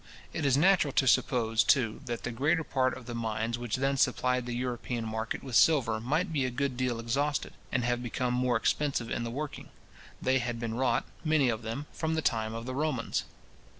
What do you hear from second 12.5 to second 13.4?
of the Romans.